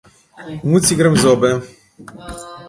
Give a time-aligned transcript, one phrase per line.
[0.65, 1.49] Umiti si grem zobe.